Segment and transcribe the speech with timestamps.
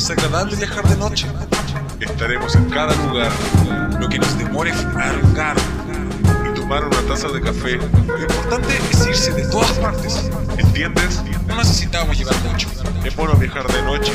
[0.00, 1.26] Es agradable viajar de noche.
[2.00, 3.30] Estaremos en cada lugar,
[4.00, 5.60] lo que nos demore un carro
[6.50, 7.76] y tomar una taza de café.
[7.76, 10.30] Lo importante es irse de todas partes.
[10.56, 11.22] ¿Entiendes?
[11.46, 12.68] No necesitamos llevar mucho.
[13.04, 14.14] Es bueno viajar de noche,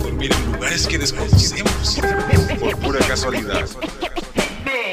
[0.00, 2.00] dormir en lugares que desconocemos,
[2.58, 3.68] por pura casualidad.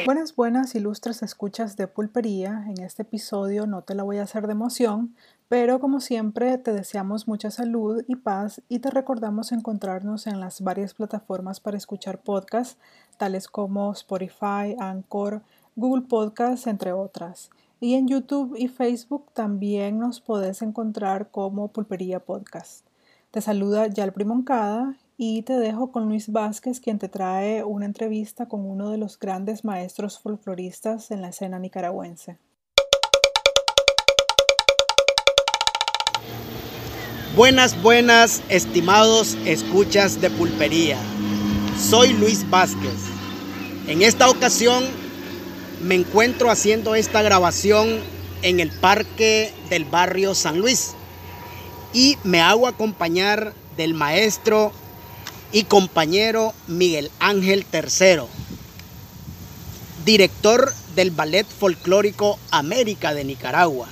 [0.05, 2.63] Buenas, buenas, ilustres escuchas de pulpería.
[2.67, 5.15] En este episodio no te la voy a hacer de emoción,
[5.49, 10.61] pero como siempre te deseamos mucha salud y paz y te recordamos encontrarnos en las
[10.61, 12.77] varias plataformas para escuchar podcasts,
[13.17, 15.41] tales como Spotify, Anchor,
[15.75, 17.49] Google Podcasts, entre otras.
[17.79, 22.85] Y en YouTube y Facebook también nos podés encontrar como Pulpería Podcast.
[23.31, 28.47] Te saluda Yalpri Moncada y te dejo con Luis Vázquez, quien te trae una entrevista
[28.47, 32.37] con uno de los grandes maestros folcloristas en la escena nicaragüense.
[37.37, 40.97] Buenas, buenas, estimados escuchas de pulpería.
[41.79, 42.95] Soy Luis Vázquez.
[43.85, 44.83] En esta ocasión
[45.83, 47.99] me encuentro haciendo esta grabación
[48.41, 50.95] en el parque del barrio San Luis
[51.93, 54.71] y me hago acompañar del maestro
[55.51, 58.23] y compañero Miguel Ángel III,
[60.05, 63.89] director del Ballet Folclórico América de Nicaragua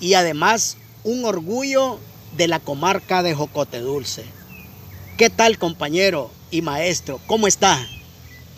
[0.00, 2.00] y además un orgullo
[2.36, 4.24] de la comarca de Jocote Dulce.
[5.16, 7.20] ¿Qué tal compañero y maestro?
[7.26, 7.78] ¿Cómo está?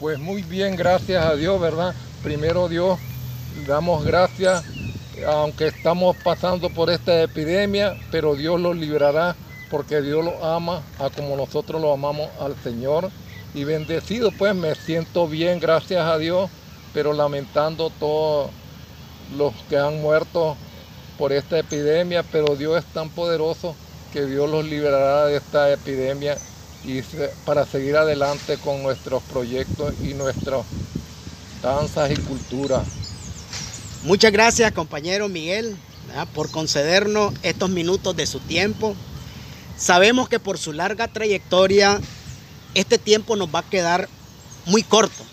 [0.01, 1.95] Pues muy bien, gracias a Dios, ¿verdad?
[2.23, 2.99] Primero Dios,
[3.67, 4.65] damos gracias,
[5.27, 9.37] aunque estamos pasando por esta epidemia, pero Dios lo librará
[9.71, 13.11] porque Dios lo ama a como nosotros lo amamos al Señor.
[13.55, 16.51] Y bendecido pues me siento bien, gracias a Dios,
[16.93, 18.51] pero lamentando todos
[19.37, 20.57] los que han muerto
[21.19, 23.75] por esta epidemia, pero Dios es tan poderoso
[24.13, 26.37] que Dios los liberará de esta epidemia
[26.85, 27.01] y
[27.45, 30.65] para seguir adelante con nuestros proyectos y nuestras
[31.63, 32.83] danzas y cultura.
[34.05, 35.77] Muchas gracias compañero Miguel
[36.35, 38.95] por concedernos estos minutos de su tiempo.
[39.77, 42.01] Sabemos que por su larga trayectoria
[42.75, 44.09] este tiempo nos va a quedar
[44.67, 45.25] muy corto,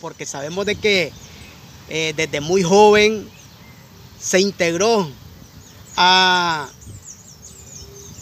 [0.00, 1.12] porque sabemos de que
[1.88, 3.28] eh, desde muy joven
[4.20, 5.10] se integró
[6.02, 6.66] a,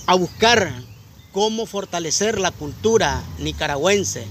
[0.07, 0.83] a buscar
[1.31, 4.27] cómo fortalecer la cultura nicaragüense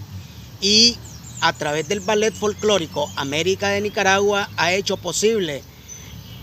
[0.60, 0.98] y
[1.40, 5.64] a través del ballet folclórico América de Nicaragua ha hecho posible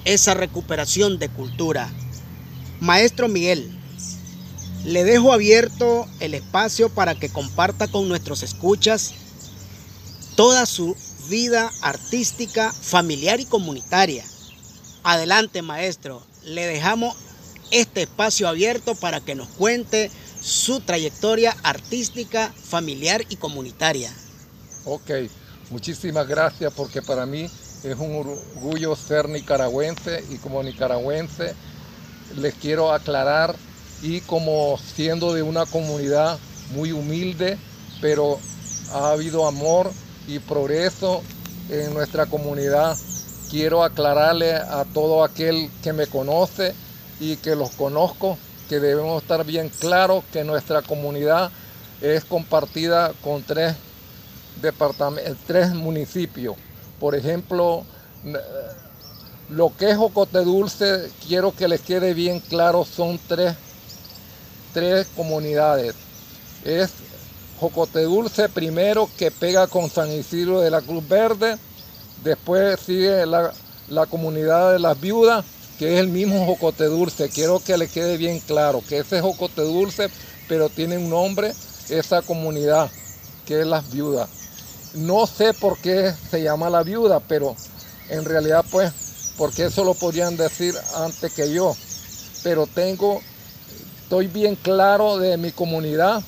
[0.07, 1.93] esa recuperación de cultura.
[2.81, 3.71] Maestro Miguel,
[4.87, 9.13] le dejo abierto el espacio para que comparta con nuestros escuchas
[10.37, 10.97] toda su
[11.29, 14.25] vida artística, familiar y comunitaria.
[15.03, 16.23] Adelante, maestro.
[16.45, 17.17] Le dejamos
[17.71, 20.11] este espacio abierto para que nos cuente
[20.41, 24.13] su trayectoria artística, familiar y comunitaria.
[24.85, 25.11] Ok,
[25.71, 27.49] muchísimas gracias porque para mí
[27.83, 31.55] es un orgullo ser nicaragüense y como nicaragüense
[32.37, 33.55] les quiero aclarar
[34.03, 36.39] y como siendo de una comunidad
[36.75, 37.57] muy humilde,
[38.01, 38.39] pero
[38.93, 39.91] ha habido amor
[40.27, 41.23] y progreso
[41.71, 42.97] en nuestra comunidad.
[43.55, 46.75] Quiero aclararle a todo aquel que me conoce
[47.21, 48.37] y que los conozco
[48.69, 51.53] que debemos estar bien claros que nuestra comunidad
[52.01, 53.77] es compartida con tres,
[55.47, 56.57] tres municipios.
[56.99, 57.85] Por ejemplo,
[59.51, 63.55] lo que es Ocote Dulce, quiero que les quede bien claro, son tres
[64.73, 65.95] tres comunidades.
[66.65, 66.91] Es
[67.61, 71.57] Jocote Dulce primero que pega con San Isidro de la Cruz Verde.
[72.25, 73.53] Después sigue la,
[74.07, 75.45] comunidad de las viudas,
[75.79, 77.29] que es el mismo Jocote Dulce.
[77.29, 80.09] Quiero que le quede bien claro que ese es Jocote Dulce,
[80.49, 81.53] pero tiene un nombre,
[81.91, 82.91] esa comunidad,
[83.47, 84.31] que es las viudas.
[84.95, 87.55] No sé por qué se llama la viuda, pero
[88.09, 88.91] en realidad pues,
[89.37, 91.77] porque eso lo podrían decir antes que yo.
[92.43, 93.21] Pero tengo
[94.03, 96.23] estoy bien claro de mi comunidad.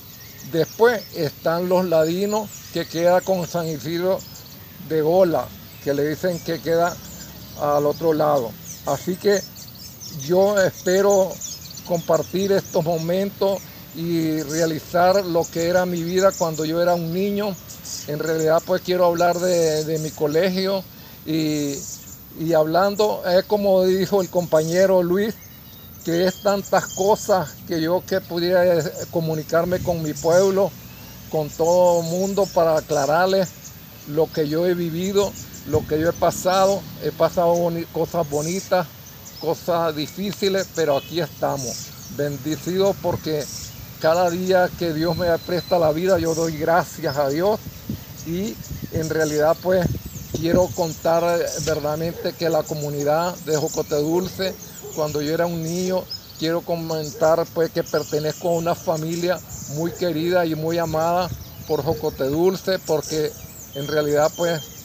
[0.53, 4.20] Después están los ladinos que queda con San Isidro
[4.88, 5.47] de Gola,
[5.87, 6.97] que le dicen que queda
[7.61, 8.50] al otro lado.
[8.87, 9.41] Así que
[10.27, 11.31] yo espero
[11.87, 13.61] compartir estos momentos
[13.94, 17.55] y realizar lo que era mi vida cuando yo era un niño.
[18.09, 20.83] En realidad pues quiero hablar de, mi colegio
[21.25, 21.75] y,
[22.41, 25.37] y hablando, es como dijo el compañero Luis,
[26.05, 28.82] que es tantas cosas que yo que pudiera eh,
[29.12, 30.73] comunicarme con mi pueblo,
[31.31, 33.50] con todo el mundo para aclararles
[34.09, 35.32] lo que yo he vivido,
[35.69, 36.81] lo que yo he pasado.
[37.03, 37.55] He pasado
[37.93, 38.87] cosas bonitas,
[39.41, 41.91] cosas difíciles, pero aquí estamos.
[42.17, 43.45] Bendecidos porque
[44.01, 47.59] cada día que Dios me presta la vida, yo doy gracias a Dios
[48.27, 48.55] y
[48.93, 49.87] en realidad pues
[50.33, 51.23] quiero contar
[51.65, 54.55] verdaderamente que la comunidad de Jocote Dulce,
[54.95, 56.03] cuando yo era un niño,
[56.39, 59.39] quiero comentar pues que pertenezco a una familia
[59.75, 61.29] muy querida y muy amada
[61.67, 63.33] por Jocote Dulce, porque
[63.75, 64.75] en realidad pues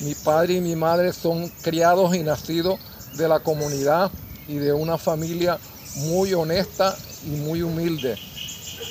[0.00, 2.78] mi padre y mi madre son criados y nacidos
[3.16, 4.10] de la comunidad
[4.48, 5.58] y de una familia
[5.96, 8.16] muy honesta y muy humilde.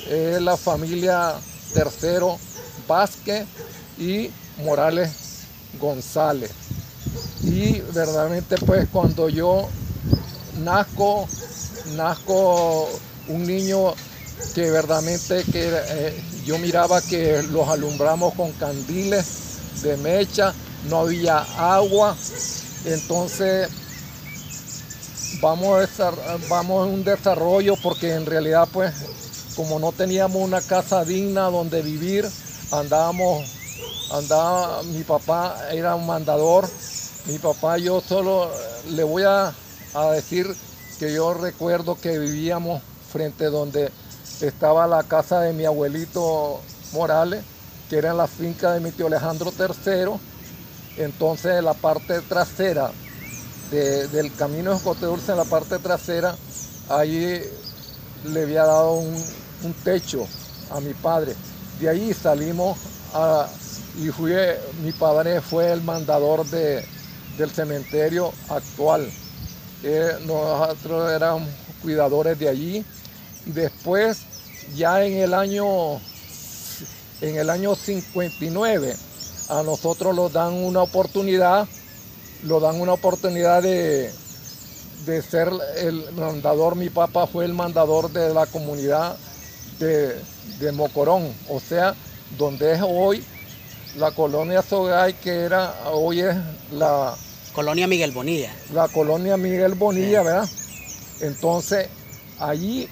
[0.08, 1.34] Es la familia
[1.74, 2.38] Tercero
[2.86, 3.46] Vázquez
[3.98, 4.30] y
[4.64, 5.10] Morales
[5.80, 6.50] González.
[7.42, 9.68] Y verdaderamente pues cuando yo
[10.58, 11.26] nazco,
[11.96, 12.88] nazco
[13.28, 13.94] un niño
[14.54, 19.24] que verdaderamente que eh, yo miraba que los alumbramos con candiles
[19.82, 20.54] de mecha,
[20.88, 22.16] no había agua,
[22.84, 23.70] entonces
[25.40, 26.10] vamos a,
[26.48, 28.92] vamos un desarrollo porque en realidad pues
[29.56, 32.30] como no teníamos una casa digna donde vivir,
[32.70, 33.44] andábamos,
[34.10, 36.68] andaba, mi papá era un mandador,
[37.26, 38.50] mi papá yo solo
[38.90, 39.54] le voy a,
[39.92, 40.56] a decir
[40.98, 43.92] que yo recuerdo que vivíamos frente donde
[44.40, 46.60] estaba la casa de mi abuelito
[46.92, 47.44] Morales,
[47.88, 50.29] que era en la finca de mi tío Alejandro III.
[50.96, 52.90] Entonces en la parte trasera
[53.70, 56.34] del camino de Cote Dulce, en la parte trasera,
[56.88, 57.40] ahí
[58.24, 60.26] le había dado un, techo
[60.70, 61.34] a mi padre.
[61.78, 62.78] De ahí salimos
[63.98, 64.32] y fui,
[64.82, 66.84] mi padre fue el mandador de,
[67.38, 69.08] del cementerio actual.
[69.82, 71.48] Eh, nosotros éramos
[71.82, 72.84] cuidadores de allí.
[73.46, 74.18] Después,
[74.76, 76.00] ya en el año,
[77.20, 78.96] en el año 59,
[79.50, 81.68] a nosotros nos dan una oportunidad
[82.44, 84.10] lo dan una oportunidad de,
[85.06, 86.76] de ser el mandador.
[86.76, 89.16] Mi papá fue el mandador de la comunidad
[89.78, 91.94] de, Mocorón, o sea,
[92.36, 93.24] donde es hoy
[93.96, 96.36] la colonia Sogay, que era, hoy es
[96.72, 97.14] la...
[97.54, 98.54] Colonia Miguel Bonilla.
[98.72, 100.48] La colonia Miguel Bonilla, ¿verdad?
[101.20, 101.88] Entonces,
[102.38, 102.88] allí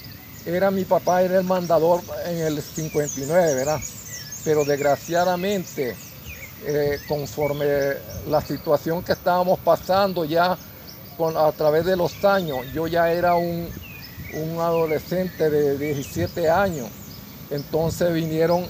[0.47, 3.81] era mi papá, era el mandador en el 59, ¿verdad?
[4.45, 5.95] Pero desgraciadamente
[6.67, 7.67] eh, conforme
[8.29, 10.57] la situación que estábamos pasando ya
[11.17, 13.69] con, a través de los años, yo ya era un,
[14.61, 16.89] adolescente de 17 años,
[17.51, 18.67] entonces vinieron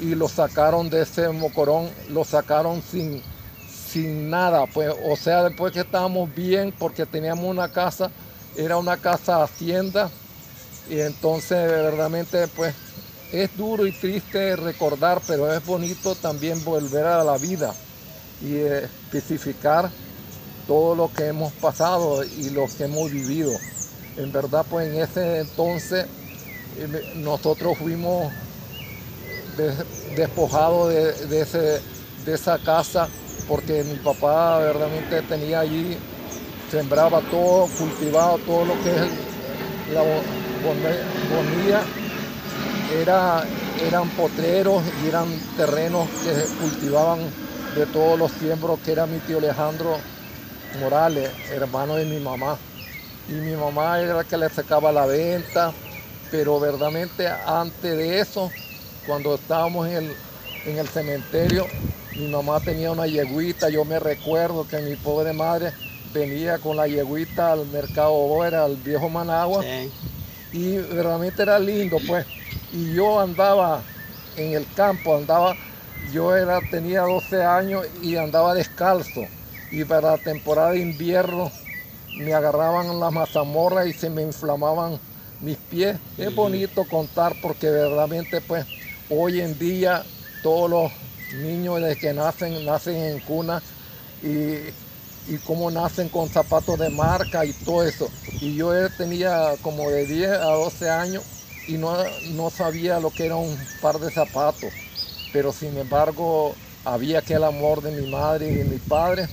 [0.00, 3.22] y lo sacaron de ese mocorón, lo sacaron sin,
[3.68, 8.10] sin nada, pues, o sea, después que estábamos bien porque teníamos una casa,
[8.56, 10.10] era una casa hacienda,
[10.88, 12.74] y entonces verdaderamente pues
[13.42, 17.80] es duro y triste recordar, pero es bonito también volver a la vida
[18.38, 19.96] y especificar
[20.66, 23.64] todo lo que hemos pasado y lo que hemos vivido.
[24.16, 26.08] En verdad, pues en ese entonces
[26.72, 28.34] eh, nosotros fuimos
[30.04, 31.26] despojados de,
[32.14, 33.12] de esa casa
[33.44, 36.02] porque mi papá verdaderamente tenía allí,
[36.66, 39.12] sembraba todo, cultivaba todo lo que es
[39.86, 40.02] la
[41.20, 41.90] bonilla
[42.92, 43.44] era,
[43.86, 45.26] eran potreros y eran
[45.56, 47.20] terrenos que cultivaban
[47.74, 49.96] de todos los tiempos, que era mi tío Alejandro
[50.80, 52.58] Morales, hermano de mi mamá.
[53.28, 55.72] Y mi mamá era la que le sacaba la venta,
[56.30, 58.50] pero verdaderamente antes de eso,
[59.06, 60.16] cuando estábamos en el,
[60.66, 61.66] en el cementerio,
[62.16, 65.72] mi mamá tenía una yeguita, yo me recuerdo que mi pobre madre
[66.12, 69.64] venía con la yeguita al mercado Boera, al viejo Managua,
[70.52, 72.24] y verdaderamente era lindo, pues
[72.74, 73.82] y yo andaba
[74.36, 75.56] en el campo, andaba,
[76.12, 79.22] yo era, tenía 12 años y andaba descalzo.
[79.70, 81.52] Y para la temporada de invierno
[82.18, 84.98] me agarraban las mazamorras y se me inflamaban
[85.40, 85.96] mis pies.
[86.18, 88.66] Es bonito contar porque verdaderamente pues
[89.08, 90.02] hoy en día
[90.42, 90.92] todos los
[91.42, 93.62] niños desde que nacen, nacen en cuna
[94.20, 94.56] y,
[95.32, 98.10] y cómo nacen con zapatos de marca y todo eso.
[98.40, 101.22] Y yo tenía como de 10 a 12 años
[101.66, 104.74] y no, no sabía lo que era un par de zapatos,
[105.30, 109.30] pero sin embargo había aquel amor de mi madre y de mi padre.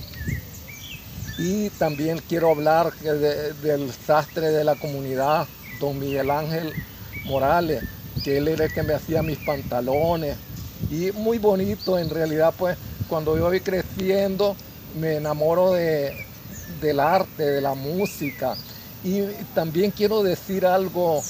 [1.36, 6.76] Y también quiero hablar del sastre de la comunidad, don Miguel Ángel
[7.22, 7.84] Morales,
[8.22, 10.40] que él era el que me hacía mis pantalones.
[10.88, 14.58] Y muy bonito en realidad, pues cuando yo voy creciendo
[14.90, 16.26] me enamoro de,
[16.66, 18.60] del arte, de la música.
[19.00, 21.26] Y también quiero decir algo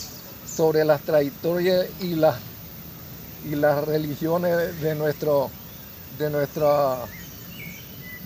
[0.56, 2.36] sobre las trayectorias y las
[3.44, 5.50] y las religiones de nuestro
[6.18, 6.96] de nuestra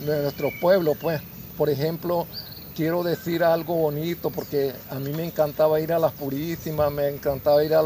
[0.05, 1.23] de nuestro pueblo pues.
[1.57, 2.27] Por ejemplo
[2.75, 7.65] quiero decir algo bonito porque a mí me encantaba ir a las purísimas me encantaba
[7.65, 7.83] ir a,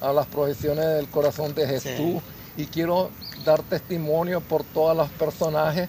[0.00, 2.22] a las proyecciones del corazón de Jesús
[2.56, 3.10] y quiero
[3.44, 5.88] dar testimonio por todos los personajes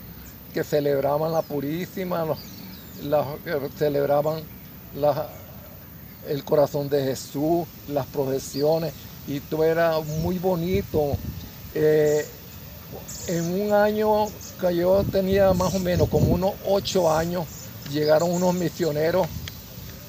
[0.53, 2.39] que celebraban la Purísima, los,
[3.43, 4.43] que celebraban
[6.27, 8.93] el corazón de Jesús, las procesiones,
[9.27, 11.17] y todo era muy bonito.
[11.73, 12.25] Eh,
[13.27, 14.27] en un año
[14.59, 17.45] que yo tenía más o menos como unos ocho años,
[17.91, 19.27] llegaron unos misioneros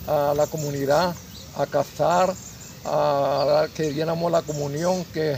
[0.07, 1.15] a la comunidad
[1.57, 2.33] a casar,
[2.85, 5.37] a que diéramos la comunión, que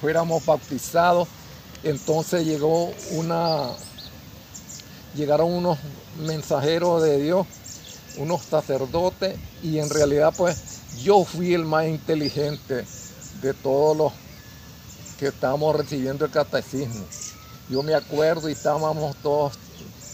[0.00, 1.28] fuéramos bautizados.
[1.82, 3.70] Entonces llegó una,
[5.14, 5.78] llegaron unos
[6.24, 7.46] mensajeros de Dios,
[8.16, 12.84] unos sacerdotes, y en realidad pues yo fui el más inteligente
[13.40, 14.12] de todos los
[15.18, 17.04] que estábamos recibiendo el catecismo.
[17.70, 19.54] Yo me acuerdo y estábamos todos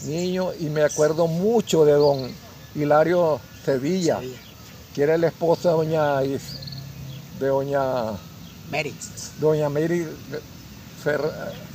[0.05, 2.31] niños y me acuerdo mucho de don
[2.75, 4.19] Hilario Sevilla,
[4.93, 6.39] que era el esposo de doña, de
[7.39, 8.17] doña
[8.71, 8.95] Mary.
[9.39, 10.07] Doña Mary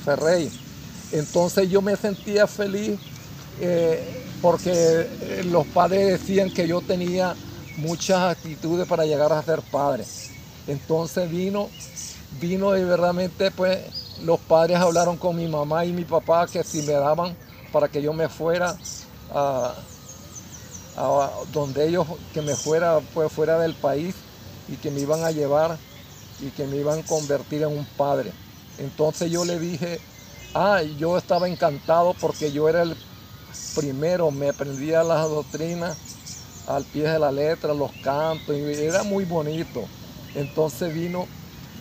[0.05, 0.51] Ferrey.
[1.13, 2.99] Entonces yo me sentía feliz
[3.61, 7.35] eh, porque eh, los padres decían que yo tenía
[7.79, 10.05] muchas actitudes para llegar a ser padre.
[10.67, 11.71] Entonces vino,
[12.43, 16.83] vino y verdaderamente pues los padres hablaron con mi mamá y mi papá que si
[16.83, 17.35] me daban
[17.73, 18.77] para que yo me fuera
[19.33, 19.73] a,
[21.51, 24.15] donde ellos, que me fuera pues fuera del país
[24.69, 25.79] y que me iban a llevar
[26.39, 28.31] y que me iban a convertir en un padre.
[28.77, 30.01] Entonces yo le dije,
[30.53, 32.95] ah, yo estaba encantado porque yo era el
[33.75, 35.97] primero, me aprendía las doctrinas
[36.67, 39.85] al pie de la letra, los cantos, y era muy bonito.
[40.35, 41.27] Entonces vino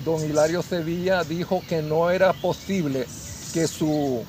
[0.03, 3.07] don Hilario Sevilla, dijo que no era posible
[3.53, 4.23] que su,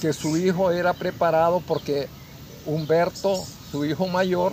[0.00, 2.08] que su hijo era preparado porque
[2.66, 4.52] Humberto, su hijo mayor,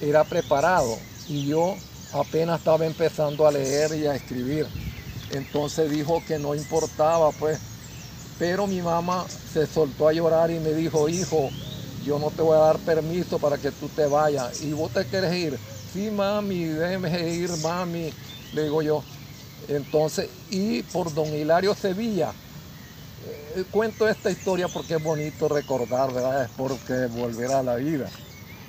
[0.00, 1.76] era preparado y yo
[2.12, 4.66] apenas estaba empezando a leer y a escribir.
[5.30, 7.58] Entonces dijo que no importaba, pues.
[8.36, 11.56] Pero mi mamá se soltó a llorar y me dijo, hijo,
[11.94, 14.52] yo no te voy a dar permiso para que tú te vayas.
[14.60, 15.60] ¿Y vos te quieres ir?
[15.84, 18.14] Sí, mami, déjeme ir, mami,
[18.50, 19.06] le digo yo.
[19.68, 22.38] Entonces, y por don Hilario Sevilla,
[23.18, 26.44] eh, cuento esta historia porque es bonito recordar, ¿verdad?
[26.44, 28.14] Es porque volver a la vida.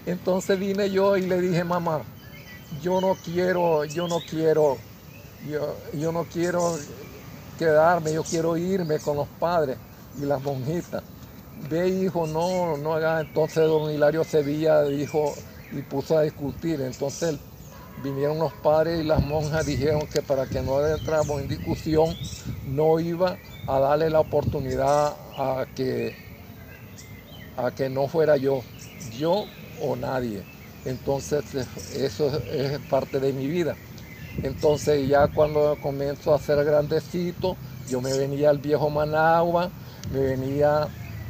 [0.05, 2.09] Entonces vine yo y le dije, mamá,
[2.69, 4.85] yo no quiero, yo no quiero,
[5.39, 6.79] yo, yo no quiero
[7.65, 9.77] quedarme, yo quiero irme con los padres
[10.21, 11.03] y las monjitas
[11.69, 13.21] ve hijo, no, no haga.
[13.21, 15.33] Entonces don Hilario Sevilla dijo
[15.71, 16.81] y puso a discutir.
[16.81, 17.37] Entonces
[18.03, 22.15] vinieron los padres y las monjas dijeron que para que no entráramos en discusión,
[22.67, 26.15] no iba a darle la oportunidad a que,
[27.57, 28.61] a que no fuera yo,
[29.17, 29.45] yo
[29.81, 30.43] o nadie.
[30.85, 31.43] Entonces
[31.95, 33.75] eso es parte de mi vida.
[34.41, 37.55] Entonces ya cuando comenzó a ser grandecito,
[37.89, 39.69] yo me venía al viejo Managua,
[40.11, 40.87] me venía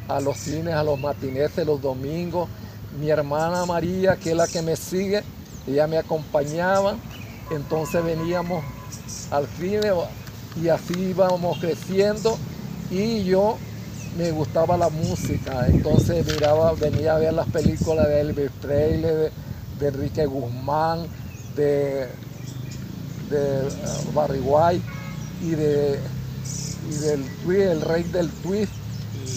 [0.08, 2.50] a los cines, a los matineses, los domingos.
[3.00, 5.24] Mi hermana María, que es la que me sigue,
[5.68, 6.96] ella me acompañaba.
[7.52, 8.64] Entonces veníamos
[9.32, 9.92] al cine
[10.62, 12.38] y así íbamos creciendo.
[12.92, 13.58] Y yo
[14.18, 19.32] me gustaba la música, entonces miraba, venía a ver las películas de Elvis Presley, de,
[19.88, 21.08] Enrique Guzmán,
[21.56, 22.08] de,
[23.30, 24.42] de uh, Barry
[25.42, 26.00] y, de,
[26.90, 27.26] y del
[27.62, 28.72] el rey del twist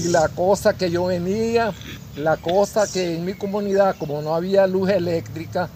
[0.04, 1.72] y la cosa que yo venía,
[2.16, 5.68] la cosa que en mi comunidad, como no había luz eléctrica,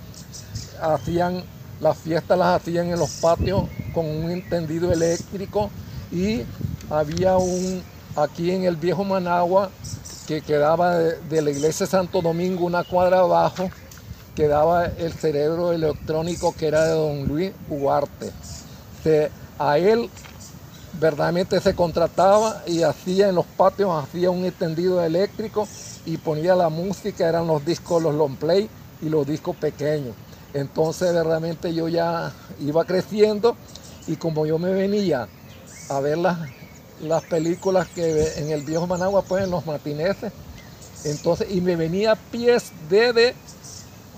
[0.81, 1.43] hacían,
[1.81, 3.65] las fiestas las hacían en los patios
[3.95, 5.71] con un entendido eléctrico
[6.13, 6.43] y
[6.91, 7.83] había un,
[8.17, 9.71] aquí en el viejo Managua,
[10.27, 13.71] que quedaba de, la iglesia de Santo Domingo, una cuadra abajo,
[14.35, 18.33] quedaba el cerebro electrónico que era de don Luis Huarte.
[19.59, 20.11] a él
[20.93, 25.69] verdaderamente se contrataba y hacía en los patios, hacía un extendido eléctrico
[26.05, 28.69] y ponía la música, eran los discos, los long play
[29.03, 30.15] y los discos pequeños.
[30.53, 33.57] Entonces verdaderamente yo ya iba creciendo
[34.07, 35.29] y como yo me venía
[35.89, 36.39] a ver las,
[37.01, 40.33] las películas que en el viejo Managua, pues en los matineses,
[41.05, 43.35] entonces, y me venía pies desde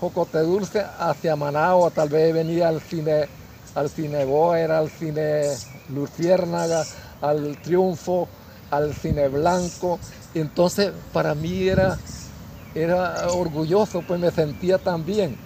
[0.03, 3.29] Jocote Dulce hacia Managua, tal vez venía al cine,
[3.77, 5.45] al cine Boer, al cine
[5.91, 6.85] Luciérnaga,
[7.21, 8.27] al Triunfo,
[8.73, 10.01] al Cine Blanco.
[10.35, 11.97] Entonces para mí era,
[12.75, 15.37] era orgulloso, pues me sentía tan bien.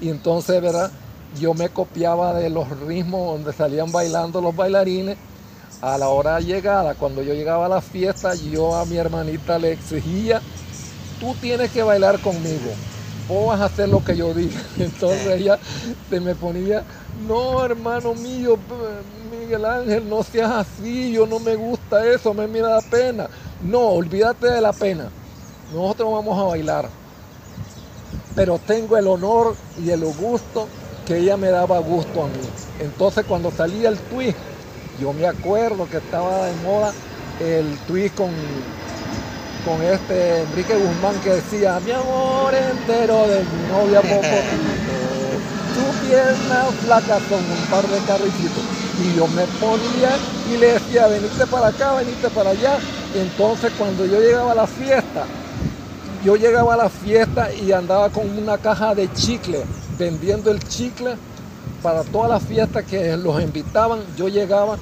[0.00, 0.92] Y entonces, ¿verdad?
[1.40, 5.18] Yo me copiaba de los ritmos donde salían bailando los bailarines.
[5.80, 9.72] A la hora llegada, cuando yo llegaba a la fiesta, yo a mi hermanita le
[9.72, 10.40] exigía,
[11.18, 12.70] tú tienes que bailar conmigo,
[13.26, 14.60] vos vas a hacer lo que yo diga.
[14.78, 15.58] Entonces ella
[16.08, 18.58] se me ponía no hermano mío,
[19.30, 23.28] Miguel Ángel, no seas así, yo no me gusta eso, me mira la pena.
[23.60, 25.10] No, olvídate de la pena.
[25.72, 26.90] Nosotros vamos a bailar.
[28.34, 30.68] Pero tengo el honor y el gusto
[31.04, 32.50] que ella me daba gusto a mí.
[32.78, 34.38] Entonces cuando salía el twist,
[35.00, 36.94] yo me acuerdo que estaba de moda
[37.38, 38.30] el twist con,
[39.66, 44.30] con este Enrique Guzmán que decía, mi amor entero de mi novia Popotito,
[45.74, 48.62] tu pierna flaca con un par de carricitos.
[49.02, 50.16] Y yo me ponía
[50.48, 52.78] y le decía, venite para acá, venite para allá.
[53.14, 55.24] Entonces cuando yo llegaba a la fiesta,
[56.24, 59.64] yo llegaba a la fiesta y andaba con una caja de chicle,
[59.98, 61.16] vendiendo el chicle
[61.82, 64.76] para todas las fiestas que los invitaban, yo llegaba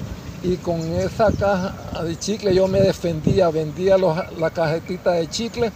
[0.44, 5.72] y con esa caja de chicle yo me defendía, vendía la cajetita de chicle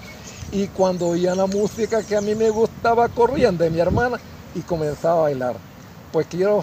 [0.52, 4.18] y cuando oía la música que a mí me gustaba corriendo de mi hermana
[4.54, 5.56] y comenzaba a bailar.
[6.12, 6.62] Pues quiero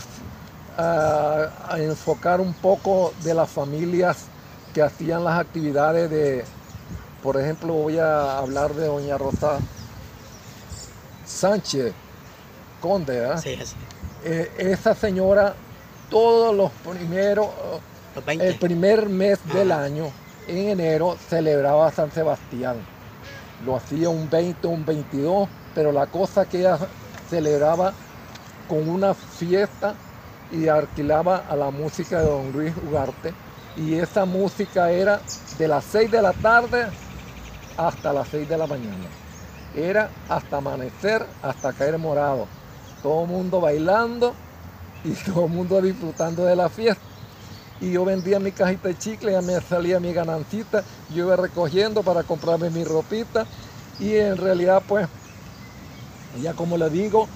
[0.78, 4.26] ah, enfocar un poco de las familias
[4.72, 6.46] que hacían las actividades de,
[7.24, 9.58] por ejemplo, voy a hablar de doña Rosa
[11.26, 11.92] Sánchez
[12.80, 13.38] Conde, ¿eh?
[13.42, 13.76] Sí, sí.
[14.24, 15.56] Eh, esa señora
[16.10, 17.48] todos los primeros,
[18.28, 20.12] el primer mes del año,
[20.48, 22.78] en enero, celebraba San Sebastián.
[23.66, 26.78] Lo hacía un 20, un 22, pero la cosa que ella
[27.30, 27.94] celebraba
[28.68, 29.96] con una fiesta
[30.52, 33.34] y alquilaba a la música de don Luis Ugarte.
[33.78, 35.20] Y esa música era
[35.58, 36.88] de las 6 de la tarde
[37.78, 39.06] hasta las 6 de la mañana.
[39.76, 42.48] Era hasta amanecer, hasta caer morado
[43.06, 44.34] todo el mundo bailando
[45.04, 47.04] y todo el mundo disfrutando de la fiesta.
[47.82, 52.04] Y yo vendía mi cajita de chicle, ya me salía mi ganancita, yo iba recogiendo
[52.04, 53.46] para comprarme mi ropita
[54.00, 55.08] y en realidad pues,
[56.42, 57.28] ya como le digo,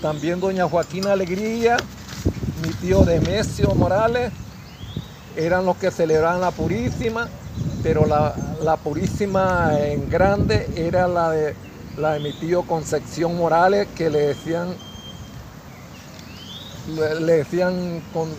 [0.00, 1.76] también doña Joaquina Alegría,
[2.62, 4.32] mi tío Demesio Morales,
[5.36, 7.28] eran los que celebraban la Purísima,
[7.82, 11.54] pero la, la Purísima en grande era la de,
[11.96, 14.68] la de mi tío Concepción Morales, que le decían
[16.96, 18.30] le decían con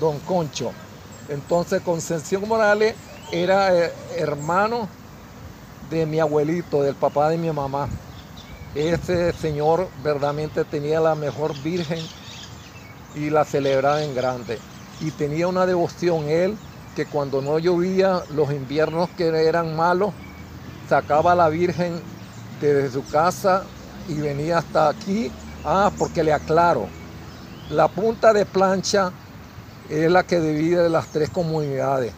[0.00, 0.72] Don Concho.
[1.28, 2.94] Entonces Concepción Morales
[3.32, 4.88] era eh, hermano
[5.90, 7.88] de mi abuelito, del papá de mi mamá.
[8.74, 12.00] Ese señor verdaderamente tenía la mejor virgen
[13.14, 14.58] y la celebraba en grande.
[15.00, 16.56] Y tenía una devoción él
[16.94, 20.12] que cuando no llovía, los inviernos que eran malos,
[20.88, 22.00] sacaba a la virgen
[22.60, 23.64] desde su casa
[24.08, 25.30] y venía hasta aquí.
[25.64, 26.86] Ah, porque le aclaro,
[27.70, 29.12] la punta de plancha
[29.88, 32.12] es la que divide las tres comunidades,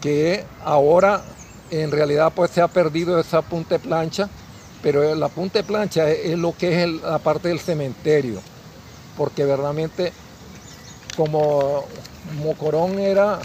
[0.00, 1.22] que ahora
[1.70, 4.28] en realidad pues se ha perdido esa punta plancha,
[4.82, 8.40] pero la punta plancha es, lo que es la parte del cementerio,
[9.16, 10.12] porque verdaderamente
[11.16, 11.84] como
[12.42, 13.38] Mocorón era,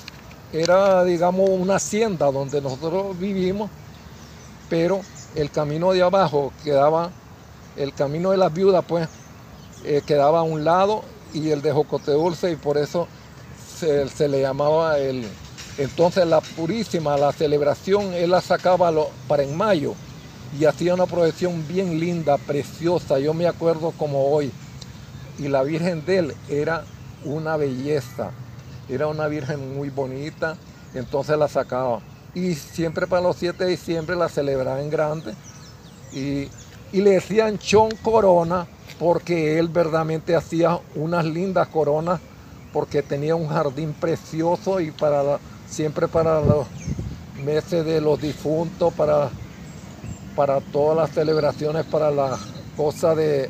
[0.54, 3.70] era digamos una hacienda donde nosotros vivimos,
[4.70, 5.02] pero
[5.36, 7.12] el camino de abajo quedaba,
[7.78, 9.08] el camino de las viudas pues
[9.86, 13.08] eh, quedaba a un lado y el de Jocote Dulce y por eso
[13.80, 15.26] se, le llamaba el...
[15.78, 18.92] Entonces la Purísima, la celebración, él la sacaba
[19.28, 19.96] para en mayo
[20.60, 24.52] y hacía una procesión bien linda, preciosa, yo me acuerdo como hoy.
[25.38, 26.84] Y la Virgen de él era
[27.24, 28.32] una belleza,
[28.90, 30.58] era una Virgen muy bonita,
[30.94, 32.02] entonces la sacaba.
[32.34, 35.34] Y siempre para los 7 de diciembre la celebraba en grande
[36.12, 36.50] y,
[36.92, 38.68] y le decían Chon Corona
[39.00, 42.20] porque él verdaderamente hacía unas lindas coronas
[42.74, 46.68] porque tenía un jardín precioso y para siempre para los
[47.44, 49.30] meses de los difuntos, para,
[50.36, 52.38] para todas las celebraciones, para la
[52.76, 53.50] cosa de,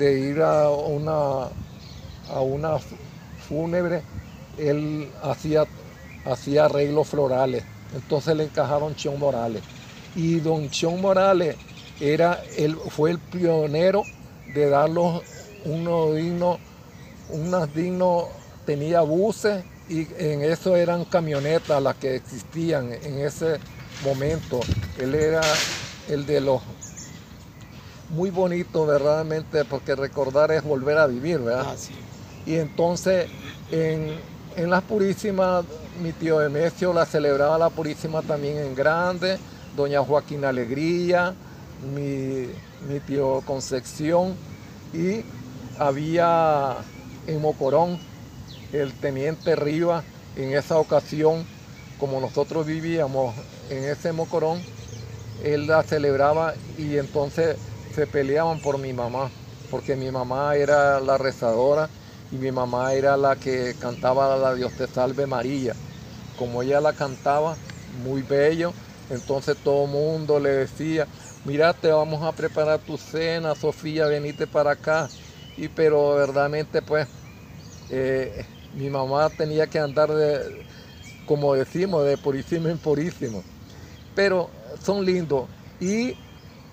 [0.00, 1.50] ir a una,
[2.28, 2.78] a una
[3.48, 4.02] fúnebre,
[4.56, 5.66] él hacía,
[6.24, 7.64] hacía arreglos florales.
[7.94, 9.62] Entonces le encajaron Chon Morales.
[10.14, 11.56] Y don Chon Morales
[12.00, 14.02] era, él, fue el pionero
[14.54, 15.22] de darlos
[15.64, 16.58] unos dignos,
[17.30, 18.24] unas dignos,
[18.66, 23.58] tenía buses y en eso eran camionetas las que existían en ese
[24.04, 24.60] momento.
[24.98, 25.42] Él era
[26.08, 26.62] el de los
[28.10, 31.66] muy bonito verdaderamente porque recordar es volver a vivir, ¿verdad?
[31.68, 31.74] Ah,
[32.44, 33.28] y entonces
[33.70, 34.18] en,
[34.56, 35.64] en las Purísimas,
[36.02, 39.38] mi tío Emesio la celebraba la Purísima también en grande,
[39.76, 41.34] doña Joaquín Alegría,
[41.94, 42.48] mi
[42.88, 44.36] mi tío Concepción
[44.92, 45.22] y
[45.78, 46.76] había
[47.26, 47.98] en Mocorón
[48.72, 50.04] el teniente Riva
[50.36, 51.46] en esa ocasión,
[51.98, 53.34] como nosotros vivíamos
[53.68, 54.60] en ese Mocorón,
[55.42, 57.56] él la celebraba y entonces
[57.94, 59.30] se peleaban por mi mamá.
[59.70, 61.88] porque mi mamá era la rezadora
[62.32, 65.74] y mi mamá era la que cantaba la Dios te salve María.
[66.36, 67.56] Como ella la cantaba,
[68.02, 68.72] muy bello,
[69.10, 71.06] entonces todo el mundo le decía,
[71.44, 75.12] mira, te vamos a preparar tu cena, Sofía, venite para acá.
[75.56, 77.08] Y pero verdaderamente pues
[77.88, 80.66] eh, mi mamá tenía que andar de,
[81.24, 83.46] como decimos, de purísimo en purísimo.
[84.14, 84.50] Pero
[84.82, 85.50] son lindos.
[85.80, 86.18] Y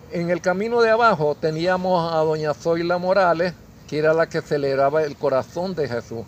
[0.10, 3.56] en el camino de abajo teníamos a doña Zoila Morales,
[3.88, 6.27] que era la que celebraba el corazón de Jesús.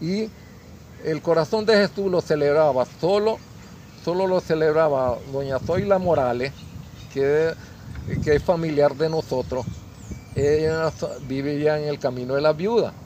[0.00, 0.32] Y
[0.98, 3.42] el corazón de Jesús lo celebraba solo,
[3.92, 6.54] solo lo celebraba doña Zoila Morales,
[7.08, 7.54] que,
[8.18, 9.66] que es familiar de nosotros.
[10.34, 10.92] Ella
[11.22, 12.98] vivía en el camino de la viuda.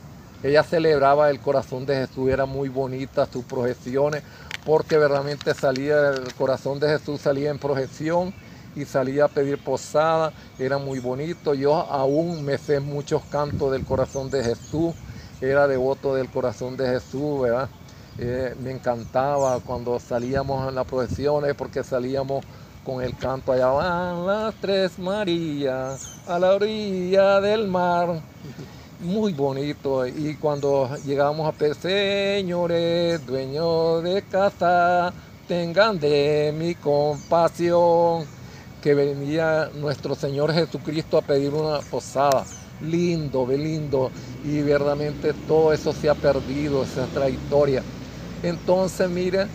[0.43, 4.25] Ella celebraba el corazón de Jesús, era muy bonita sus proyecciones,
[4.63, 8.35] porque verdaderamente salía, el corazón de Jesús salía en proyección
[8.75, 11.55] y salía a pedir posada, era muy bonito.
[11.55, 14.95] Yo aún me sé muchos cantos del corazón de Jesús,
[15.41, 17.73] era devoto del corazón de Jesús, ¿verdad?
[18.17, 22.45] Eh, me encantaba cuando salíamos en las procesiones porque salíamos
[22.85, 28.21] con el canto allá van las tres Marías a la orilla del mar.
[29.01, 30.07] Muy bonito.
[30.07, 35.13] Y cuando llegábamos a pedir, señores, dueños de casa,
[35.49, 38.25] tengan de mi compasión
[38.83, 42.45] que venía nuestro Señor Jesucristo a pedir una posada.
[42.83, 44.11] Lindo, lindo.
[44.45, 47.83] Y verdaderamente todo eso se ha perdido, esa trayectoria.
[48.43, 49.47] Entonces, mire,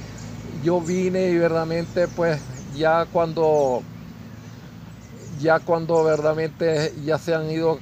[0.63, 2.39] yo vine y verdaderamente pues
[2.79, 3.85] ya cuando
[5.37, 7.79] ya cuando verdaderamente ya se han ido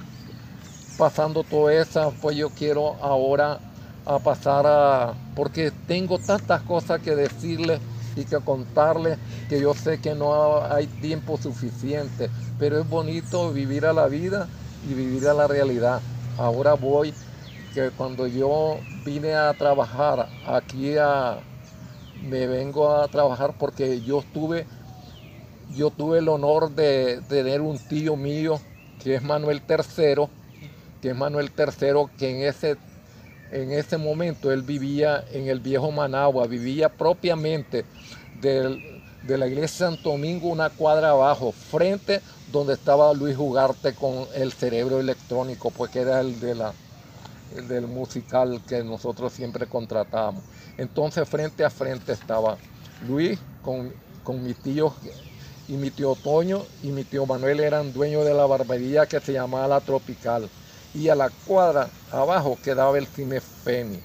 [0.95, 3.63] pasando todo eso, pues yo quiero ahora
[4.05, 7.81] a pasar a porque tengo tantas cosas que decirles
[8.15, 13.85] y que contarles que yo sé que no hay tiempo suficiente, pero es bonito vivir
[13.85, 16.05] a la vida y vivir a la realidad.
[16.35, 17.15] Ahora voy,
[17.71, 21.45] que cuando yo vine a trabajar aquí a,
[22.13, 24.67] me vengo a trabajar porque yo tuve,
[25.75, 28.59] yo tuve el honor de, tener un tío mío
[29.03, 30.27] que es Manuel III,
[31.01, 32.77] que es Manuel III, que en ese
[33.51, 37.85] en ese momento él vivía en el viejo Managua, vivía propiamente
[38.41, 44.51] de la iglesia Santo Domingo una cuadra abajo, frente donde estaba Luis Jugarte con el
[44.51, 46.73] cerebro electrónico, pues que era el, de la,
[47.67, 50.43] del musical que nosotros siempre contratábamos.
[50.77, 52.57] Entonces frente a frente estaba
[53.07, 54.93] Luis con, con mi tío
[55.67, 59.33] y mi tío Toño y mi tío Manuel eran dueños de la barbería que se
[59.33, 60.49] llamaba La Tropical.
[60.93, 63.99] Y a la cuadra abajo quedaba el cine Femi.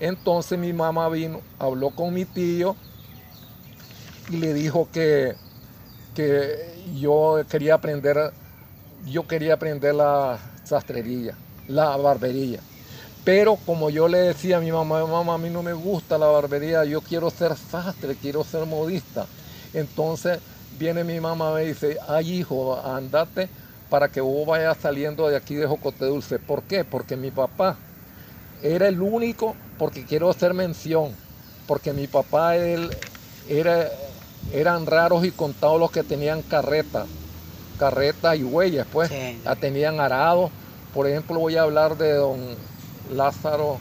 [0.00, 2.76] Entonces mi mamá vino, habló con mi tío
[4.28, 5.34] y le dijo que,
[6.14, 8.32] que yo quería aprender,
[9.06, 11.34] yo quería aprender la sastrería,
[11.66, 12.60] la barbería.
[13.24, 16.26] Pero como yo le decía a mi mamá, mamá, a mí no me gusta la
[16.26, 19.26] barbería, yo quiero ser sastre, quiero ser modista.
[19.74, 20.38] Entonces
[20.78, 23.48] viene mi mamá y me dice, ay hijo, andate
[23.90, 26.38] para que vos vayas saliendo de aquí de Jocote Dulce.
[26.38, 26.84] ¿Por qué?
[26.84, 27.76] Porque mi papá
[28.62, 31.14] era el único, porque quiero hacer mención,
[31.66, 32.90] porque mi papá él,
[33.48, 33.88] era
[34.52, 37.06] eran raros y contados los que tenían carreta,
[37.78, 39.10] carreta y huellas, pues,
[39.44, 40.50] la tenían arado.
[40.94, 42.56] Por ejemplo, voy a hablar de don
[43.10, 43.78] Lázaro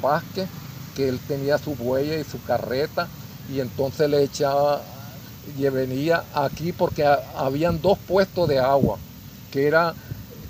[0.00, 0.48] Vázquez,
[0.94, 3.08] que él tenía su huella y su carreta,
[3.48, 4.82] y entonces le echaba,
[5.58, 7.04] y venía aquí porque
[7.36, 8.98] habían dos puestos de agua,
[9.50, 9.94] que era,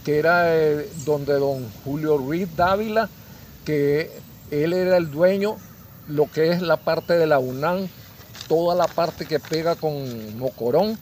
[0.04, 3.08] que era eh, donde don Julio Ruiz Dávila,
[3.64, 4.10] que
[4.50, 5.56] él era el dueño,
[6.08, 7.88] lo que es la parte de la UNAM,
[8.48, 10.98] toda la parte que pega con Mocorón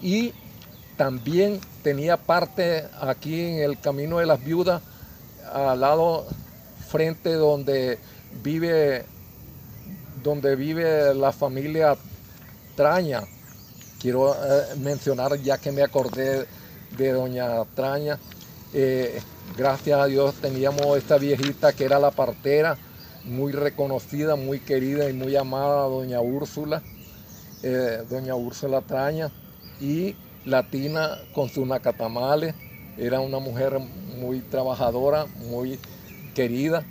[0.00, 0.32] y
[0.96, 4.82] también tenía parte aquí en el Camino de las Viudas,
[5.52, 6.26] al lado
[6.88, 7.98] frente donde
[8.42, 9.04] vive,
[10.22, 11.96] donde vive la familia
[12.76, 13.22] Traña.
[14.00, 16.46] Quiero eh, mencionar, ya que me acordé
[16.96, 18.18] de doña Traña,
[18.74, 19.20] eh,
[19.56, 22.76] gracias a Dios teníamos esta viejita que era la partera,
[23.24, 26.82] muy reconocida, muy querida y muy amada doña Úrsula,
[27.62, 29.30] eh, doña Úrsula Traña,
[29.80, 32.54] y latina con su nacatamales,
[32.98, 35.78] era una mujer muy trabajadora, muy
[36.34, 36.84] querida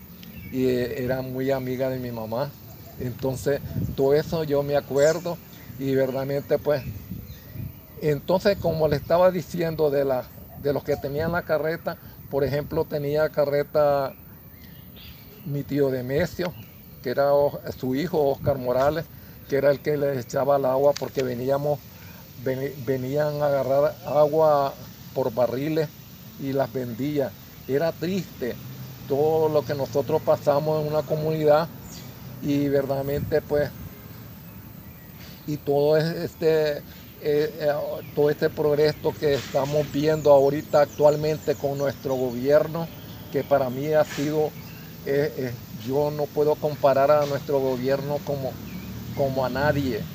[0.52, 2.52] y era muy amiga de mi mamá.
[3.00, 3.62] Entonces,
[3.95, 5.38] todo eso yo me acuerdo
[5.77, 6.85] y verdaderamente pues,
[7.97, 11.97] entonces como le estaba diciendo de, la, de los que tenían la carreta,
[12.29, 14.17] por ejemplo, tenía carreta
[15.43, 16.55] mi tío Demesio,
[17.01, 17.29] que era
[17.77, 19.09] su hijo Oscar Morales,
[19.47, 21.81] que era el que le echaba el agua porque veníamos,
[22.35, 24.77] venían a agarrar agua
[25.13, 25.89] por barriles
[26.38, 27.35] y las vendía.
[27.67, 28.59] Era triste
[29.05, 31.71] todo lo que nosotros pasamos en una comunidad
[32.39, 33.73] y verdaderamente pues
[35.45, 36.84] y todo este eh,
[37.19, 37.73] eh,
[38.13, 42.89] todo este progreso que estamos viendo ahorita actualmente con nuestro gobierno,
[43.29, 44.53] que para mí ha sido,
[45.05, 48.58] eh, yo no puedo comparar a nuestro gobierno como,
[49.13, 50.08] como a nadie.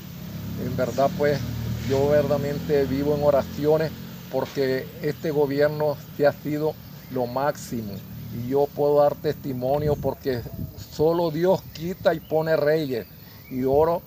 [0.56, 1.42] En verdad, pues
[1.78, 3.92] yo verdaderamente vivo en oraciones
[4.28, 6.76] porque este gobierno se ha sido
[7.08, 8.02] lo máximo.
[8.30, 10.42] Y yo puedo dar testimonio porque
[10.76, 13.08] solo Dios quita y pone reyes.
[13.48, 14.04] Y oro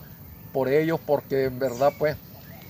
[0.54, 2.20] por ellos porque en verdad pues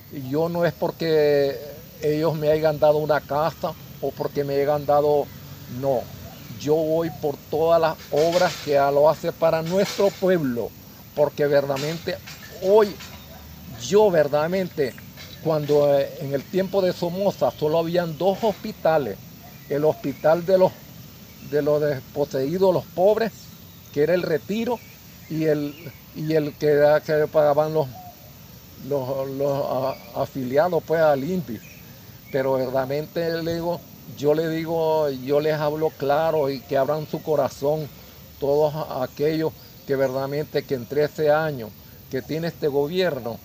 [0.09, 1.57] yo no es porque
[2.01, 5.31] ellos me hayan dado una casa o porque me hayan dado,
[5.67, 6.09] no.
[6.47, 10.73] Yo voy por todas las obras que lo hace para nuestro pueblo,
[11.13, 12.99] porque verdaderamente hoy
[13.65, 14.97] yo verdaderamente
[15.39, 19.19] cuando eh, en el tiempo de Somoza solo habían dos hospitales,
[19.67, 20.73] el hospital de los
[21.39, 23.33] de los desposeídos, los pobres,
[23.91, 24.83] que era el retiro,
[25.27, 27.87] y el, y el que, que pagaban los
[28.87, 31.59] los, afiliados pues al INPI.
[32.31, 33.79] Pero verdaderamente le digo,
[34.17, 37.87] yo le digo, yo les hablo claro y que abran su corazón
[38.39, 39.53] todos aquellos
[39.87, 41.69] que verdaderamente que en 13 años
[42.09, 43.37] que tiene este gobierno,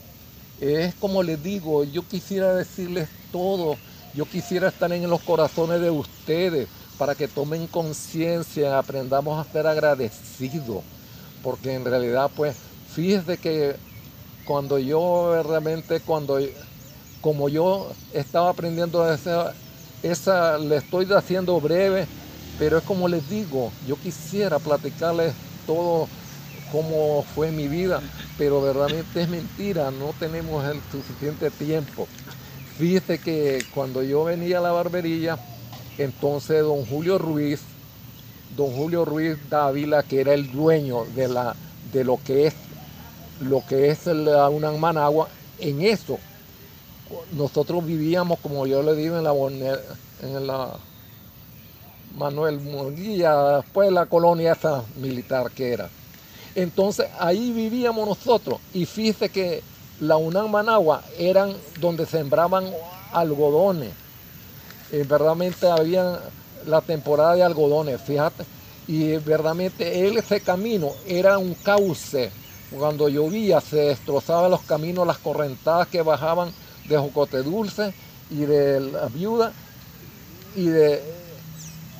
[0.61, 3.77] es como les digo, yo quisiera decirles todo,
[4.15, 9.67] yo quisiera estar en los corazones de ustedes para que tomen conciencia, aprendamos a ser
[9.67, 10.83] agradecidos,
[11.42, 12.57] porque en realidad pues
[12.94, 13.77] fíjense que
[14.48, 16.38] cuando yo realmente, cuando,
[17.20, 19.53] como yo estaba aprendiendo esa,
[20.03, 22.07] esa, le estoy haciendo breve,
[22.59, 25.35] pero es como les digo, yo quisiera platicarles
[25.66, 26.09] todo
[26.72, 28.01] cómo fue mi vida,
[28.38, 32.09] pero verdaderamente es mentira, no tenemos el suficiente tiempo.
[32.79, 35.38] Fíjese que cuando yo venía a la barbería,
[35.98, 37.61] entonces don Julio Ruiz,
[38.59, 41.55] don Julio Ruiz Dávila, que era el dueño de, la,
[41.92, 42.55] de lo que es
[43.40, 45.29] lo que es la UNAM Managua,
[45.61, 46.18] en eso
[47.33, 49.33] nosotros vivíamos, como yo le digo, en la,
[50.23, 50.73] en la
[52.16, 55.88] Manuel Murguía, después la colonia esa militar que era.
[56.57, 59.62] Entonces ahí vivíamos nosotros y fíjese que
[60.01, 62.66] la UNAM Managua eran donde sembraban
[63.12, 63.92] algodones.
[64.90, 66.18] Y verdaderamente había
[66.69, 68.45] la temporada de algodones, fíjate.
[68.87, 72.31] Y verdaderamente ese camino era un cauce
[72.71, 76.51] cuando llovía se destrozaban los caminos, las correntadas que bajaban
[76.89, 77.95] de Jocote Dulce
[78.31, 79.53] y de la Viuda
[80.55, 81.03] y de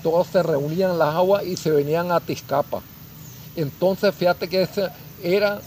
[0.03, 2.83] todos se reunían las aguas y se venían a Tizcapa.
[3.57, 4.89] Entonces fíjate que ese
[5.23, 5.61] era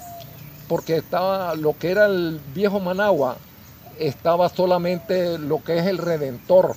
[0.68, 3.38] porque estaba lo que era el viejo Managua,
[4.00, 6.76] estaba solamente lo que es el Redentor.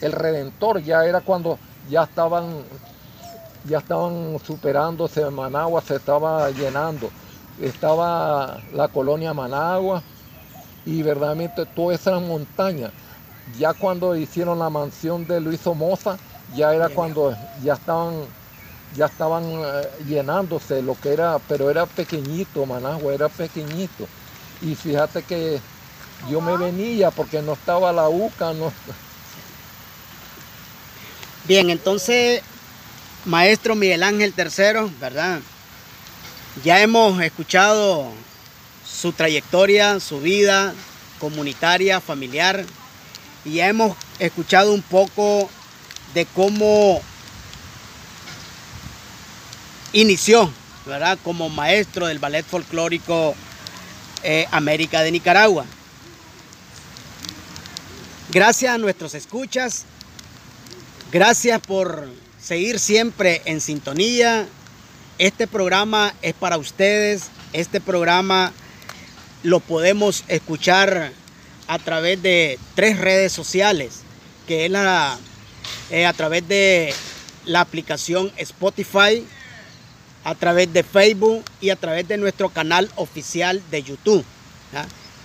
[0.00, 1.58] El Redentor ya era cuando
[1.90, 2.64] ya estaban
[3.64, 7.10] ya estaban superándose Managua, se estaba llenando
[7.60, 10.02] estaba la colonia Managua
[10.86, 12.90] y verdaderamente toda esa montaña.
[13.58, 16.18] Ya cuando hicieron la mansión de Luis Somoza,
[16.54, 18.26] ya era cuando ya estaban
[18.96, 24.06] ya estaban eh, llenándose lo que era, pero era pequeñito, Managua era pequeñito.
[24.60, 25.60] Y fíjate que
[26.30, 28.54] yo me venía porque no estaba la UCA.
[28.54, 28.72] No...
[31.48, 32.42] Bien, entonces,
[33.24, 35.40] maestro Miguel Ángel III, ¿verdad?
[36.62, 38.12] Ya hemos escuchado
[38.86, 40.74] su trayectoria, su vida
[41.18, 42.66] comunitaria, familiar,
[43.46, 45.48] y ya hemos escuchado un poco
[46.12, 47.00] de cómo
[49.94, 50.52] inició,
[50.84, 51.18] ¿verdad?
[51.24, 53.34] Como maestro del ballet folclórico
[54.22, 55.64] eh, América de Nicaragua.
[58.28, 59.86] Gracias a nuestros escuchas,
[61.12, 62.08] gracias por
[62.40, 64.46] seguir siempre en sintonía
[65.18, 67.24] este programa es para ustedes.
[67.52, 68.52] Este programa
[69.42, 71.10] lo podemos escuchar
[71.66, 74.02] a través de tres redes sociales,
[74.46, 75.18] que es la,
[75.90, 76.94] eh, a través de
[77.46, 79.26] la aplicación Spotify,
[80.22, 84.24] a través de Facebook y a través de nuestro canal oficial de YouTube.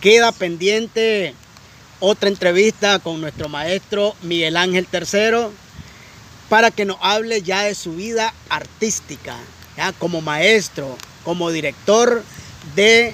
[0.02, 1.36] Queda pendiente
[2.00, 5.54] otra entrevista con nuestro maestro Miguel Ángel III
[6.54, 9.36] para que nos hable ya de su vida artística
[9.98, 12.24] como maestro, como director
[12.76, 13.12] de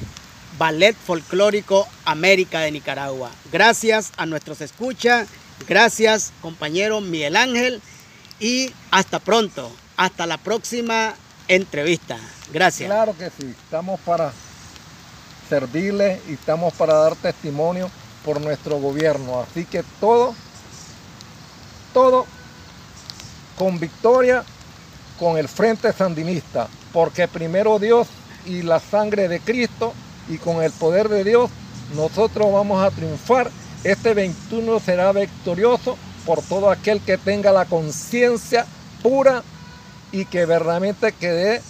[0.58, 3.32] Ballet Folclórico América de Nicaragua.
[3.50, 5.30] Gracias a nuestros escuchas,
[5.70, 7.82] gracias compañero Miguel Ángel
[8.42, 11.14] y hasta pronto, hasta la próxima
[11.48, 12.18] entrevista.
[12.52, 12.88] Gracias.
[12.90, 14.34] Claro que sí, estamos para
[15.48, 17.90] servirles y estamos para dar testimonio
[18.26, 19.40] por nuestro gobierno.
[19.50, 20.36] Así que todo,
[21.94, 22.28] todo
[23.60, 24.44] con victoria
[25.20, 28.08] con el Frente Sandinista, porque primero Dios
[28.46, 29.94] y la sangre de Cristo
[30.30, 31.52] y con el poder de Dios
[31.94, 33.52] nosotros vamos a triunfar.
[33.84, 38.66] Este 21 será victorioso por todo aquel que tenga la conciencia
[39.04, 39.44] pura
[40.14, 41.62] y que verdaderamente quede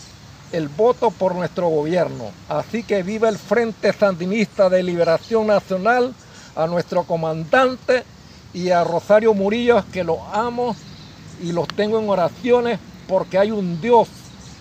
[0.52, 2.32] el voto por nuestro gobierno.
[2.49, 6.13] Así que viva el Frente Sandinista de Liberación Nacional,
[6.56, 8.04] a nuestro comandante
[8.54, 10.75] y a Rosario Murillo, que lo amo
[11.41, 14.08] y los tengo en oraciones porque hay un Dios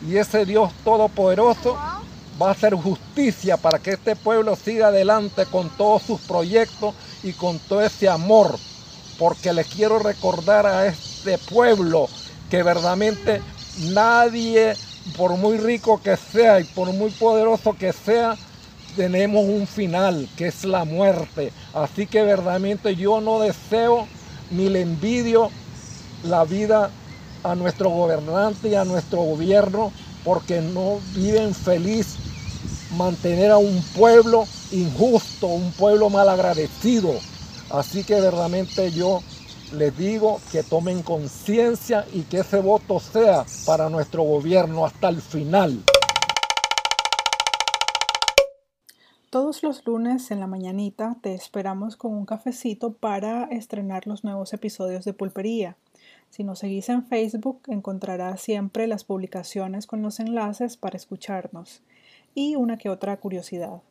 [0.07, 1.77] y ese Dios todopoderoso
[2.41, 7.33] va a hacer justicia para que este pueblo siga adelante con todos sus proyectos y
[7.33, 8.59] con todo ese amor.
[9.19, 12.09] Porque les quiero recordar a este pueblo
[12.49, 13.43] que verdaderamente
[13.91, 14.75] nadie,
[15.17, 18.37] por muy rico que sea y por muy poderoso que sea,
[18.97, 21.53] tenemos un final, que es la muerte.
[21.75, 24.07] Así que verdaderamente yo no deseo
[24.51, 25.51] ni le envidio
[26.25, 26.91] la vida
[27.45, 29.93] a nuestro gobernante y a nuestro gobierno
[30.25, 32.17] porque no viven feliz
[32.97, 37.13] mantener a un pueblo injusto, un pueblo malagradecido.
[37.71, 39.23] Así que verdaderamente yo
[39.73, 45.21] les digo que tomen conciencia y que ese voto sea para nuestro gobierno hasta el
[45.21, 45.83] final.
[49.31, 54.55] Todos los lunes en la mañanita te esperamos con un cafecito para estrenar los nuevos
[54.55, 55.77] episodios de Pulpería.
[56.31, 61.83] Si nos seguís en Facebook encontrarás siempre las publicaciones con los enlaces para escucharnos
[62.35, 63.83] y una que otra curiosidad.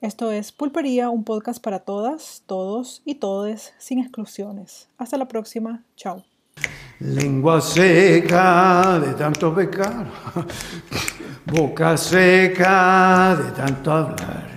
[0.00, 4.88] Esto es Pulpería, un podcast para todas, todos y todes, sin exclusiones.
[4.98, 5.82] Hasta la próxima.
[5.96, 6.22] Chao.
[7.00, 10.06] Lengua seca de tanto pecar,
[11.46, 14.53] boca seca de tanto hablar.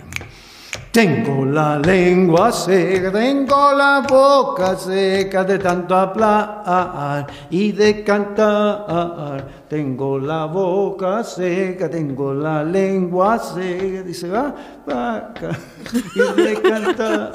[0.97, 9.45] Tengo la lengua seca, tengo la boca seca de tanto hablar y de cantar.
[9.69, 14.55] Tengo la boca seca, tengo la lengua seca, dice va,
[14.87, 15.51] vaca,
[16.15, 17.31] y de cantar.